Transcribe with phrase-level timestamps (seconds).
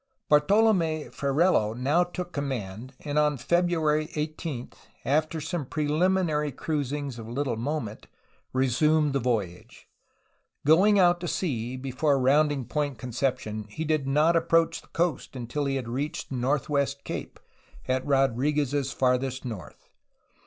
[0.29, 4.71] Bartolome Ferrelo now took command, and on February 18,
[5.05, 8.07] after some preliminary cruisings of little moment,
[8.51, 9.87] resumed the voyage.
[10.65, 15.65] Going out to sea before rounding Point Conception, he did not approach the coast until
[15.65, 17.39] he had reached Northwest Cape,
[17.87, 19.87] at Rodriguez's farthest north.